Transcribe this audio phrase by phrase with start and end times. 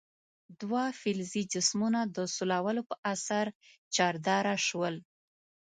[0.61, 3.45] دوه فلزي جسمونه د سولولو په اثر
[3.95, 4.95] چارجداره شول.